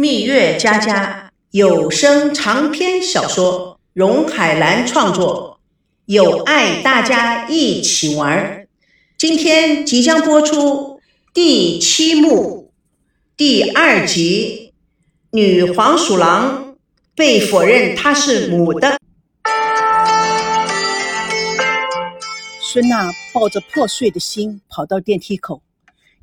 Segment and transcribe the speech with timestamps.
[0.00, 5.58] 蜜月佳佳有声长篇小说，荣海兰创作，
[6.04, 8.68] 有爱大家一起玩。
[9.16, 11.00] 今天即将播出
[11.34, 12.72] 第七幕
[13.36, 14.72] 第二集，
[15.32, 16.76] 女黄鼠狼
[17.16, 19.00] 被否认她是母的。
[22.62, 25.60] 孙娜抱着破碎的心跑到电梯口，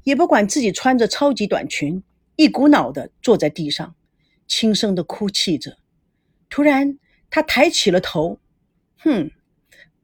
[0.06, 2.02] 也不管自己穿着超级短裙。
[2.36, 3.96] 一股脑的坐在地上，
[4.48, 5.78] 轻声的哭泣着。
[6.50, 7.00] 突然，
[7.30, 8.40] 他抬起了头。
[8.98, 9.32] 哼，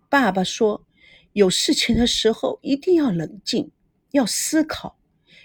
[0.10, 0.86] 爸爸说，
[1.34, 3.72] 有事情的时候一定要冷静，
[4.12, 4.98] 要思考，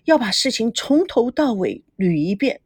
[0.05, 2.61] 要把事情从头到尾捋一遍。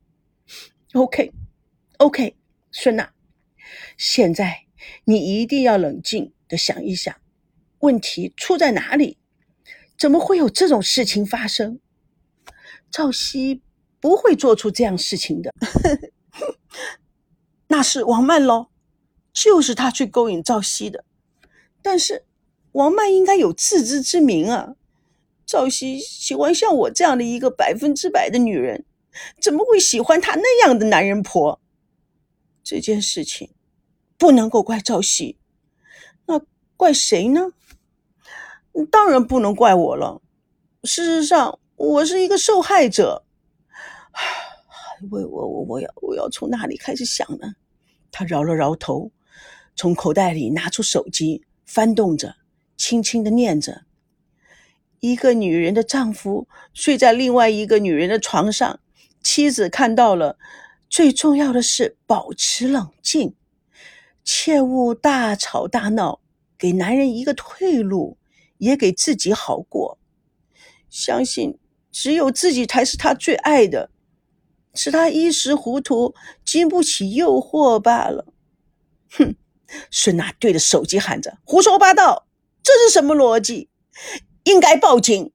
[0.93, 2.37] OK，OK，
[2.71, 3.13] 孙娜，
[3.97, 4.67] 现在
[5.05, 7.15] 你一定要冷静的想一想，
[7.79, 9.17] 问题出在哪里？
[9.97, 11.81] 怎么会有这种事情发生？
[12.91, 13.63] 赵熙。
[14.01, 15.55] 不会做出这样事情的，
[17.69, 18.69] 那是王曼喽，
[19.33, 21.05] 就是他去勾引赵熙的。
[21.83, 22.25] 但是
[22.73, 24.75] 王曼应该有自知之明啊，
[25.45, 28.85] 赵熙喜欢像我这样的一个百分之百的女人，
[29.41, 31.61] 怎么会喜欢他那样的男人婆？
[32.63, 33.51] 这件事情
[34.17, 35.37] 不能够怪赵熙，
[36.27, 36.41] 那
[36.77, 37.53] 怪谁呢？
[38.91, 40.23] 当然不能怪我了。
[40.85, 43.25] 事实上，我是一个受害者。
[45.09, 47.55] 我我我我要我要从哪里开始想呢？
[48.11, 49.11] 他摇了摇头，
[49.75, 52.35] 从口袋里拿出手机，翻动着，
[52.77, 53.85] 轻轻的念着
[55.01, 58.81] ：“一个女人的丈夫睡在另外一个女人的床上，
[59.23, 60.37] 妻子看到了。
[60.91, 63.35] 最重要的是保持冷静，
[64.25, 66.21] 切勿大吵大闹，
[66.59, 68.19] 给男人一个退路，
[68.59, 69.99] 也给自己好过。
[70.91, 71.57] 相信
[71.93, 73.89] 只有自己才是他最爱的。”
[74.75, 78.27] 是他一时糊涂，经不起诱惑罢了。
[79.11, 79.35] 哼！
[79.91, 82.27] 孙娜对着手机喊着：“胡说八道！
[82.63, 83.69] 这是什么逻辑？
[84.45, 85.33] 应该报警，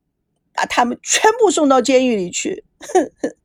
[0.54, 3.36] 把他们全部送到监狱里去。”哼哼！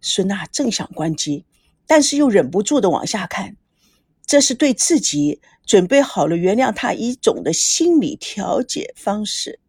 [0.00, 1.44] 孙娜正想关机，
[1.86, 3.56] 但是又忍不住的往下看。
[4.26, 9.60] 这是对自己准备好了原谅他一种的心理调节方式。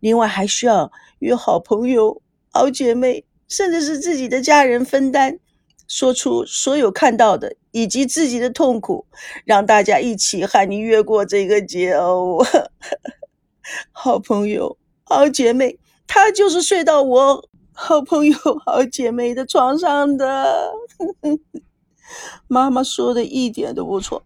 [0.00, 3.24] 另外，还需要与好朋友、好姐妹。
[3.50, 5.38] 甚至是自己的家人分担，
[5.86, 9.04] 说出所有看到的以及自己的痛苦，
[9.44, 12.42] 让大家一起喊你越过这个劫哦。
[13.92, 20.72] 好朋友、好姐妹，他就是睡到我好朋友、好姐妹的床上的。
[22.48, 24.24] 妈妈说的一点都不错，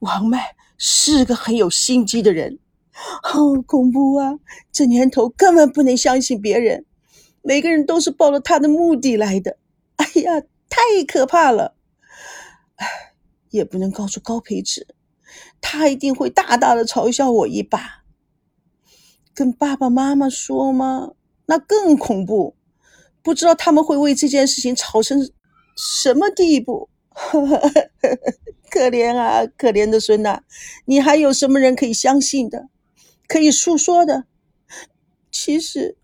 [0.00, 2.58] 王麦是个很有心机的人，
[3.22, 4.38] 好恐怖啊！
[4.72, 6.84] 这年头根本不能相信别人。
[7.48, 9.56] 每个人都是抱着他的目的来的，
[9.96, 10.38] 哎呀，
[10.68, 11.74] 太可怕了！
[12.76, 13.14] 唉，
[13.48, 14.86] 也不能告诉高培植，
[15.58, 18.04] 他一定会大大的嘲笑我一把。
[19.32, 21.12] 跟爸爸妈妈说吗？
[21.46, 22.54] 那更恐怖，
[23.22, 25.18] 不知道他们会为这件事情吵成
[25.74, 26.90] 什么地步。
[28.70, 30.42] 可怜啊，可怜的孙呐，
[30.84, 32.68] 你还有什么人可以相信的，
[33.26, 34.26] 可以诉说的？
[35.32, 35.96] 其实。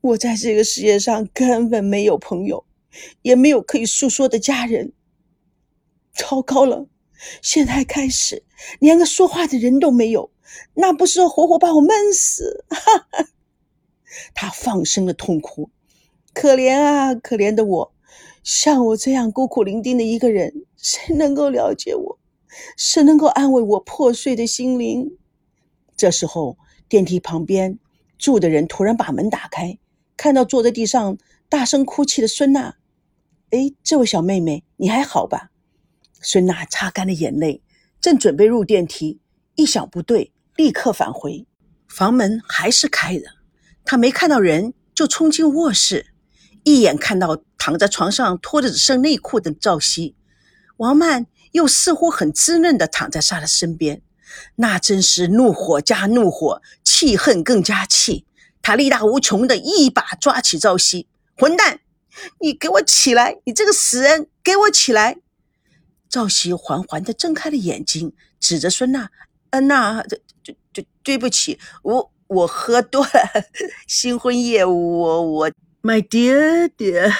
[0.00, 2.64] 我在这个世界上根本没有朋友，
[3.22, 4.92] 也没有可以诉说的家人。
[6.14, 6.86] 糟糕了，
[7.42, 8.44] 现在开始
[8.78, 10.30] 连个说话的人都没有，
[10.74, 12.64] 那不是活活把我闷死？
[12.68, 13.28] 哈哈！
[14.34, 15.70] 他放声的痛哭，
[16.32, 17.92] 可怜啊，可怜的我！
[18.42, 22.18] 像我这样孤苦伶仃的一个人，谁能够了解我？
[22.76, 25.18] 谁能够安慰我破碎的心灵？
[25.96, 26.56] 这时候，
[26.88, 27.78] 电梯旁边
[28.16, 29.78] 住的人突然把门打开。
[30.16, 31.18] 看到坐在地上
[31.48, 32.76] 大声哭泣的孙娜，
[33.50, 35.50] 哎，这位小妹妹，你还好吧？
[36.20, 37.62] 孙娜擦干了眼泪，
[38.00, 39.20] 正准备入电梯，
[39.54, 41.46] 一想不对，立刻返回。
[41.86, 43.24] 房门还是开的，
[43.84, 46.06] 她没看到人，就冲进卧室，
[46.64, 50.16] 一眼看到躺在床上脱着只剩内裤的赵熙，
[50.78, 54.02] 王曼又似乎很滋润的躺在她的身边，
[54.56, 58.25] 那真是怒火加怒火，气恨更加气。
[58.66, 61.78] 他力大无穷的一把抓起赵熙，混蛋，
[62.40, 63.38] 你给我起来！
[63.44, 65.18] 你这个死人，给我起来！
[66.08, 69.08] 赵熙缓缓的睁开了眼睛，指着孙娜
[69.50, 73.10] ：“嗯娜，对对对，对不起，我我喝多了，
[73.86, 75.48] 新婚夜，我我
[75.82, 77.12] ，My dear dear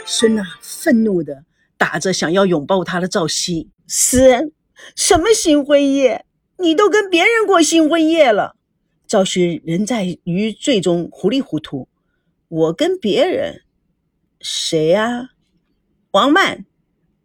[0.05, 1.45] 孙娜愤怒的
[1.79, 4.53] 打着想要拥抱他的赵熙，死人！
[4.95, 6.25] 什么新婚夜？
[6.59, 8.57] 你都跟别人过新婚夜了，
[9.07, 11.89] 赵旭仍在于罪中糊里糊涂。
[12.49, 13.63] 我跟别人，
[14.41, 15.31] 谁啊？
[16.13, 16.65] 王曼。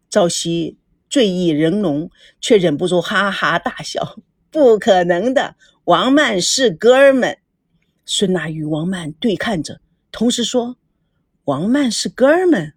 [0.08, 0.78] 赵熙
[1.10, 2.10] 醉意仍浓，
[2.40, 4.16] 却忍不住哈哈大笑。
[4.50, 7.38] 不可能的，王曼是哥们。
[8.06, 9.80] 孙娜与王曼对看着，
[10.12, 10.76] 同时说
[11.46, 12.74] ：“王曼是哥们。”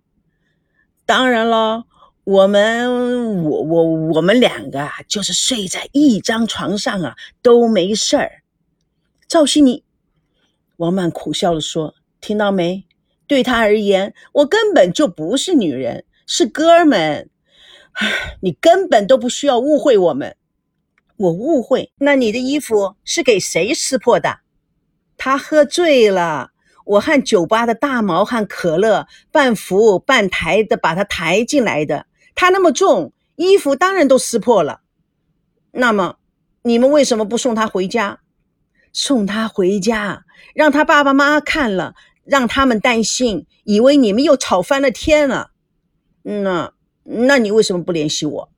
[1.05, 1.85] 当然了，
[2.27, 8.43] 我们我我我们两个啊，就是睡在一张床上啊，都没事儿。
[9.29, 9.85] 赵熙，你，
[10.75, 12.83] 王曼苦笑了说：“听到没？
[13.27, 17.29] 对他而言，我根本就不是女人，是哥们。
[17.93, 20.35] 唉，你根本都不需要误会我们。”
[21.15, 24.39] 我误会，那你的衣服是给谁撕破的？
[25.15, 26.51] 他喝醉了，
[26.83, 32.05] 我和酒吧的大毛和可乐半扶半抬的把他抬进来的。
[32.37, 34.81] 他那么重，衣服当然都撕破了。
[35.71, 36.17] 那么，
[36.61, 38.19] 你们为什么不送他回家？
[38.93, 40.23] 送他回家，
[40.53, 45.49] 让他爸爸妈妈看了，让他们担心，以为你们又吵翻了天了。
[46.21, 46.73] 那，
[47.03, 48.49] 那你为什么不联系我？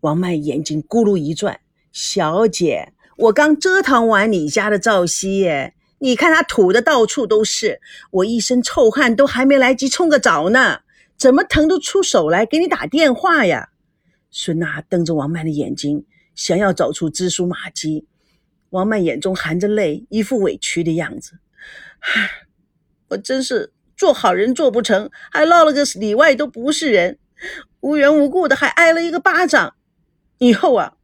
[0.00, 1.60] 王曼眼睛咕噜一转。
[1.90, 10.80] 小姐，我刚折腾完你家的赵熙耶，你看他吐的到处都是，我一身臭汗都还没来及冲个澡呢，
[11.18, 13.70] 怎么腾得出手来给你打电话呀？
[14.30, 18.06] 孙娜瞪着王曼的眼睛，想要找出蛛丝马迹。
[18.70, 21.38] 王曼眼中含着泪，一副委屈的样子。
[21.98, 22.30] 唉，
[23.08, 27.18] 我真是做好人做不成，还落了个里外都不是人，
[27.80, 29.74] 无缘无故的还挨了一个巴掌。
[30.38, 30.94] 以后啊。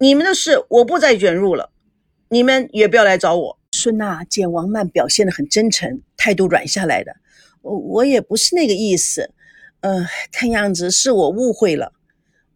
[0.00, 1.70] 你们的事我不再卷入了，
[2.28, 3.58] 你们也不要来找我。
[3.70, 7.14] 孙娜见王曼表现得很真诚，态度软下来的，
[7.62, 9.32] 我我也不是那个意思，
[9.84, 11.92] 呃，看样子是我误会了。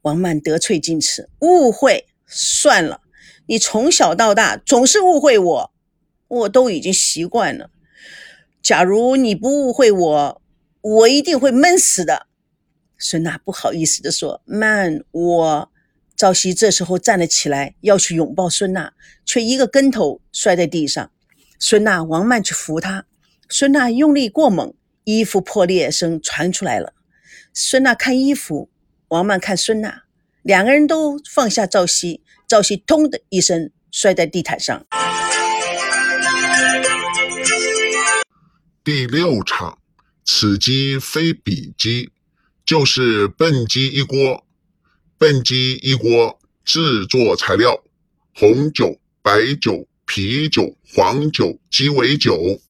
[0.01, 3.03] 王曼得寸进尺，误会算了，
[3.45, 5.71] 你从小到大总是误会我，
[6.27, 7.69] 我都已经习惯了。
[8.63, 10.43] 假如你不误会我，
[10.81, 12.29] 我一定会闷死的。
[12.97, 15.71] 孙娜不好意思地说：“曼，我。”
[16.17, 18.95] 赵熙这时候站了起来，要去拥抱孙娜，
[19.27, 21.13] 却一个跟头摔在地上。
[21.59, 23.05] 孙娜、王曼去扶他，
[23.51, 24.73] 孙娜用力过猛，
[25.05, 26.95] 衣服破裂声传出来了。
[27.61, 28.71] 孙娜看衣服，
[29.09, 30.05] 王曼看孙娜，
[30.43, 34.87] 两个人都放下赵熙，赵熙咚的一声摔在地毯上。
[38.85, 39.77] 第六场，
[40.25, 42.13] 此鸡非彼鸡，
[42.65, 44.47] 就是笨鸡一锅。
[45.19, 47.83] 笨鸡一锅制作材料：
[48.37, 52.61] 红酒、白酒、啤酒、黄酒、鸡尾酒。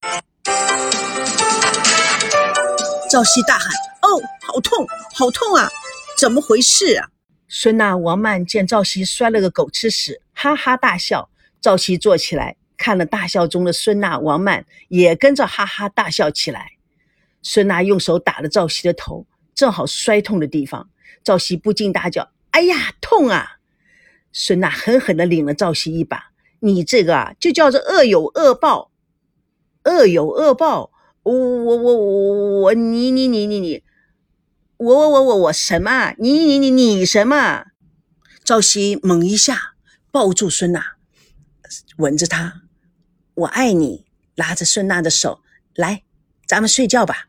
[3.11, 3.98] 赵熙大喊：“哦，
[4.59, 5.71] 好痛，好痛啊！
[6.19, 7.07] 怎么回事啊？”
[7.47, 11.31] 孙娜、王曼见赵熙摔了个狗吃屎，哈哈大笑。
[11.61, 16.73] 赵熙坐起来，看了大笑中的孙娜、王曼，也跟着哈哈大笑起来。
[17.41, 19.25] 孙娜用手打了赵熙的头，
[19.55, 20.91] 正好摔痛的地方。
[21.23, 22.29] 赵熙不禁大叫。
[22.51, 23.59] 哎呀，痛啊！
[24.33, 26.33] 孙娜狠狠地领了赵熙一把。
[26.59, 28.91] 你这个啊，就叫做恶有恶报，
[29.85, 30.91] 恶有恶报。
[31.23, 33.83] 我我我我我你你你你你，
[34.79, 36.15] 我我我我我什么？
[36.19, 37.65] 你你你你什么？
[38.45, 39.75] 赵熙猛一下
[40.13, 40.93] 抱住孙娜，
[41.97, 42.63] 吻着她。
[43.35, 45.41] 我爱你，拉着孙娜的手
[45.75, 46.05] 来，
[46.47, 47.26] 咱们睡觉吧。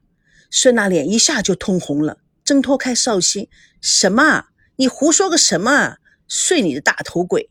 [0.51, 3.49] 孙娜脸一下就通红了，挣脱开赵熙，
[3.81, 4.45] 什么？
[4.75, 5.97] 你胡说个什么？
[6.27, 7.49] 睡你的大头鬼！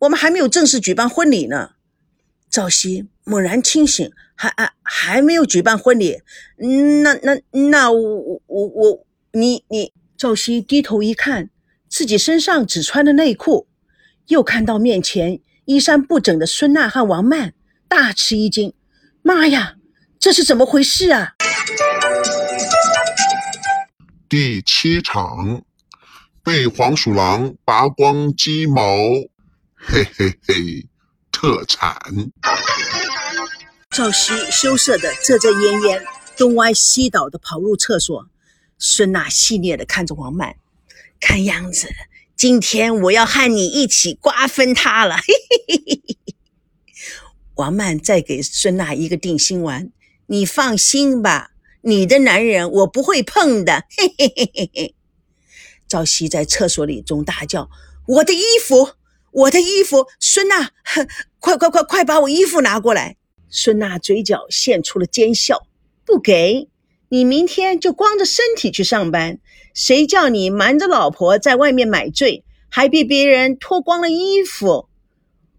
[0.00, 1.70] 我们还没有正式举办婚礼呢。
[2.50, 6.20] 赵熙猛然清醒，还还还没有举办婚礼？
[7.02, 7.40] 那那
[7.70, 9.92] 那我我我你你？
[10.18, 11.48] 赵熙低头一看，
[11.88, 13.66] 自己身上只穿的内裤，
[14.26, 17.54] 又看到面前衣衫不整的孙娜和王曼，
[17.88, 18.74] 大吃一惊。
[19.22, 19.76] 妈呀，
[20.18, 21.34] 这是怎么回事啊？
[24.28, 25.62] 第七场。
[26.44, 28.82] 被黄鼠狼拔光鸡毛，
[29.76, 30.88] 嘿嘿嘿，
[31.30, 31.96] 特产。
[33.90, 36.04] 赵熙羞涩的遮遮掩掩，
[36.36, 38.26] 东歪西倒的跑入厕所。
[38.84, 40.56] 孙娜戏谑的看着王曼，
[41.20, 41.88] 看样子
[42.34, 45.16] 今天我要和你一起瓜分他了。
[45.18, 45.32] 嘿
[45.68, 46.16] 嘿嘿嘿。
[47.54, 49.92] 王曼再给孙娜一个定心丸，
[50.26, 53.84] 你放心吧，你的男人我不会碰的。
[53.96, 54.94] 嘿嘿嘿嘿嘿。
[55.86, 57.70] 赵熙在厕所里中大叫
[58.08, 58.94] ：“我的衣服，
[59.30, 60.08] 我的衣服！
[60.18, 60.72] 孙娜，
[61.38, 63.16] 快快快快把我衣服拿过来！”
[63.48, 65.68] 孙娜嘴角现出了奸笑
[66.04, 66.68] ：“不给
[67.14, 69.38] 你，明天就光着身体去上班。
[69.74, 74.88] 谁叫你瞒着老婆在外面买醉，还被别人脱光了衣服？”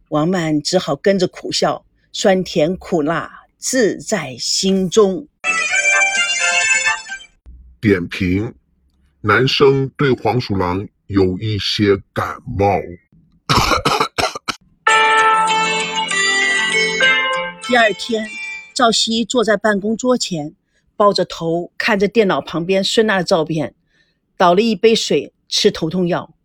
[0.10, 1.86] 王曼只好跟着苦笑。
[2.12, 5.27] 酸甜苦辣自在心中。
[7.79, 8.55] 点评：
[9.22, 12.79] 男生对黄鼠狼有一些感冒。
[17.67, 18.27] 第二天，
[18.74, 20.55] 赵熙坐在办公桌前，
[20.95, 23.75] 抱着头看着电脑旁边孙娜的照片，
[24.38, 26.35] 倒了一杯水，吃头痛药。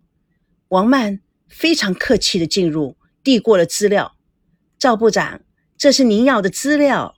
[0.68, 4.16] 王曼非常客气的进入，递过了资料。
[4.78, 5.40] 赵部长，
[5.76, 7.16] 这是您要的资料。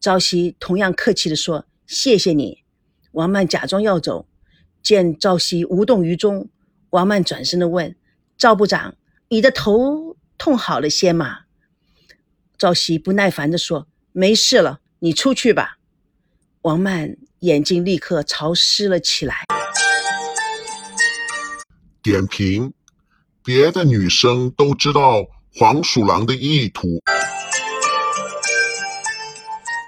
[0.00, 2.62] 赵熙同样客气的说：“谢谢你。”
[3.12, 4.28] 王曼假装要走，
[4.82, 6.48] 见赵熙无动于衷，
[6.90, 7.96] 王曼转身的问
[8.36, 8.96] ：“赵部长，
[9.28, 11.40] 你的头痛好了些吗？”
[12.58, 15.75] 赵熙不耐烦的说：“没事了，你出去吧。”
[16.66, 19.44] 王曼眼睛立刻潮湿了起来。
[22.02, 22.72] 点评：
[23.44, 27.00] 别的女生都知道黄鼠狼的意图。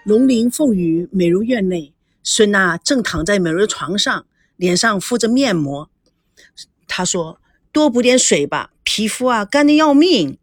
[0.04, 1.92] 龙鳞凤羽美容院内，
[2.22, 5.90] 孙娜正躺在美容床上，脸上敷着面膜。
[6.86, 7.40] 她说
[7.72, 10.38] ：“多补点水吧，皮肤啊干得要命。”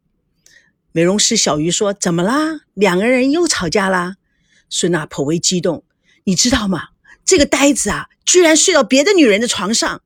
[0.91, 2.59] 美容师小鱼说：“怎么啦？
[2.73, 4.17] 两个人又吵架啦？”
[4.69, 5.85] 孙娜颇为激动
[6.25, 6.89] ：“你知道吗？
[7.23, 10.01] 这个呆子啊，居然睡到别的女人的床上！”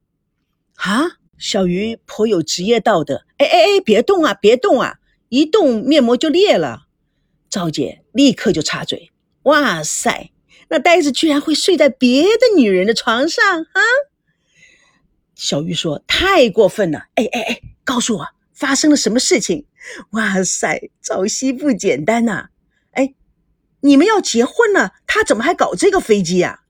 [0.78, 1.18] 啊！
[1.38, 5.00] 小鱼颇有职业道德：“哎哎哎，别动啊，别动啊！
[5.30, 6.88] 一动面膜就裂了。”
[7.50, 9.12] 赵姐立刻就插嘴。
[9.44, 10.32] 哇塞，
[10.70, 13.82] 那呆子居然会睡在别的女人的床上啊！
[15.34, 17.08] 小鱼说：“太过分了！
[17.16, 19.66] 哎哎哎，告诉我发生了什么事情？”
[20.12, 22.50] 哇塞，赵熙不简单呐！
[23.82, 26.62] 你们要结婚了，他怎么还搞这个飞机呀？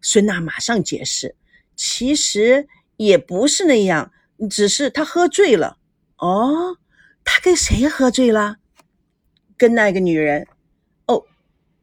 [0.00, 1.34] 孙娜马上解释
[1.74, 4.12] ：“其实也不是那样，
[4.48, 5.78] 只是他喝醉了。”
[6.18, 6.78] 哦，
[7.24, 8.56] 他跟谁喝醉了？
[9.56, 10.46] 跟那个女人。
[11.06, 11.24] 哦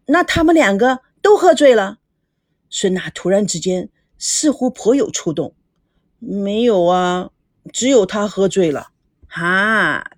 [0.05, 1.99] 那他们两个都喝醉了。
[2.69, 5.55] 孙娜突然之间似乎颇有触动。
[6.19, 7.29] 没有啊，
[7.71, 8.91] 只有他喝醉了。
[9.27, 10.11] 哈，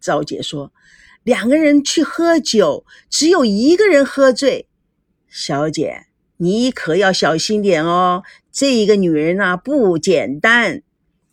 [0.00, 0.72] 赵姐说，
[1.26, 4.68] 两个人去喝酒，只有一个人喝醉。
[5.28, 6.06] 小姐，
[6.36, 8.22] 你可要小心点哦。
[8.52, 10.84] 这一个女人啊，不简单。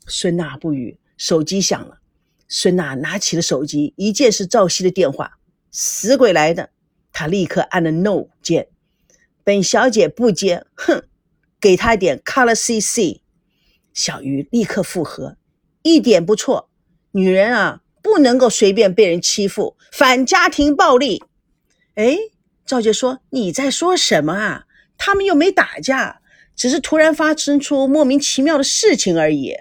[0.07, 2.00] 孙娜不语，手机响了。
[2.47, 5.38] 孙娜拿起了手机，一见是赵熙的电话。
[5.69, 6.71] 死鬼来的！
[7.12, 8.69] 她立刻按了 No 键，
[9.43, 11.03] 本小姐不接，哼，
[11.62, 13.21] 给他一点 Color CC。
[13.93, 15.38] 小鱼立刻附和，
[15.83, 16.71] 一点不错，
[17.12, 21.24] 女人啊不能够随便被人欺负，反家庭暴力。
[21.95, 22.17] 哎，
[22.65, 24.65] 赵姐说你在说什么啊？
[24.98, 26.22] 他们又没打架，
[26.55, 29.55] 只是突然发生出莫名其妙的事情而已。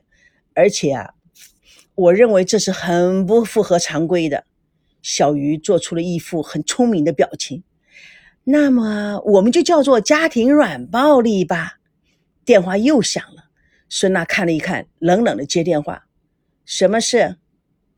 [0.54, 1.14] 而且啊，
[1.94, 4.44] 我认为这是很不符合常规的。
[5.00, 7.62] 小鱼做出了一副很聪明的表情。
[8.44, 11.78] 那么，我们就叫做家庭软暴力吧。
[12.44, 13.44] 电话又响了，
[13.88, 16.06] 孙娜看了一看，冷冷的接电话
[16.66, 17.37] ：“什么事？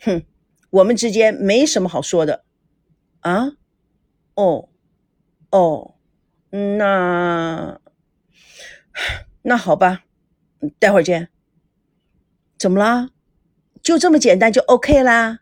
[0.00, 0.22] 哼，
[0.74, 2.44] 我们之间没什么好说的。
[3.20, 3.52] 啊？
[4.34, 4.68] 哦，
[5.50, 5.94] 哦，
[6.50, 7.80] 那
[9.42, 10.04] 那好吧，
[10.80, 11.28] 待会儿见。
[12.58, 13.10] 怎么啦？
[13.82, 15.40] 就这么简单就 OK 啦？”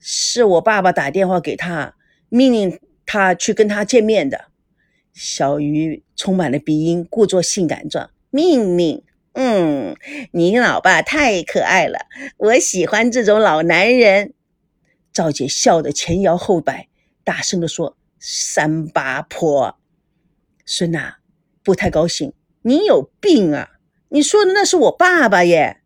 [0.00, 1.94] 是我爸爸打电话给他，
[2.28, 4.46] 命令他去跟他见面的。
[5.12, 8.10] 小鱼充满了鼻音，故作性感状。
[8.30, 9.96] 命令，嗯，
[10.32, 12.06] 你老爸太可爱了，
[12.38, 14.32] 我喜欢这种老男人。
[15.16, 16.88] 赵姐笑得前摇后摆，
[17.24, 19.78] 大声地说：“三八婆。”
[20.66, 21.16] 孙娜
[21.64, 23.70] 不太高兴：“你有病啊！
[24.10, 25.78] 你说的那是我爸爸耶。”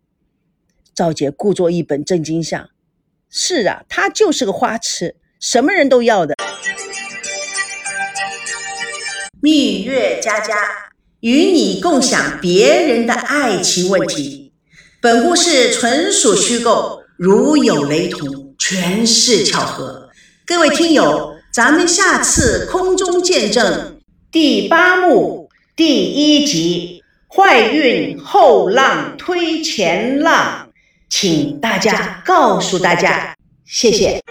[0.93, 2.71] 赵姐故作一本正经相。
[3.29, 6.35] 是啊，他就是个花痴，什么人都要的。
[9.41, 10.57] 蜜月佳佳
[11.21, 14.53] 与你共享别人的爱情问题。
[15.01, 20.11] 本故事纯属虚构，如有雷同，全是巧合。
[20.45, 23.99] 各位听友，咱们下次空中见证
[24.31, 30.69] 第八幕第一集：坏运后浪推前浪。
[31.09, 34.23] 请大家告诉大家，谢谢。